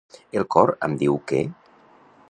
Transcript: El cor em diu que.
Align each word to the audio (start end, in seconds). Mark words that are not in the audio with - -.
El 0.41 0.47
cor 0.55 0.71
em 0.89 0.97
diu 1.03 1.21
que. 1.33 1.45